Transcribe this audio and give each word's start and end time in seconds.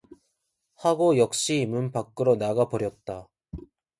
하고 0.77 1.19
역시 1.19 1.67
문 1.67 1.91
밖으로 1.91 2.35
나가 2.35 2.67
버렸다. 2.67 3.27